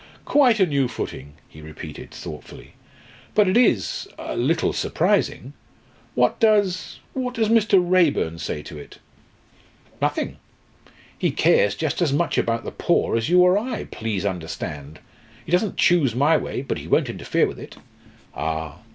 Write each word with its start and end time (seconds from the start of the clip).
"Quite 0.25 0.59
a 0.59 0.65
new 0.65 0.87
footing," 0.87 1.33
he 1.47 1.61
repeated 1.61 2.09
thoughtfully. 2.09 2.73
"But 3.35 3.47
it 3.47 3.55
is 3.55 4.07
a 4.17 4.35
little 4.35 4.73
surprising. 4.73 5.53
What 6.15 6.39
does 6.39 6.99
what 7.13 7.35
does 7.35 7.49
Mr. 7.49 7.73
Raeburn 7.79 8.39
say 8.39 8.63
to 8.63 8.79
it?" 8.79 8.97
"Nothing! 10.01 10.37
He 11.15 11.29
cares 11.29 11.75
just 11.75 12.01
as 12.01 12.11
much 12.11 12.39
about 12.39 12.63
the 12.63 12.71
poor 12.71 13.15
as 13.15 13.29
you 13.29 13.41
or 13.41 13.59
I, 13.59 13.83
please 13.91 14.25
understand! 14.25 14.97
He 15.45 15.51
doesn't 15.51 15.77
choose 15.77 16.15
my 16.15 16.35
way 16.35 16.63
but 16.63 16.79
he 16.79 16.87
won't 16.87 17.07
interfere 17.07 17.45
with 17.45 17.59
it." 17.59 17.77
"Ah! 18.33 18.79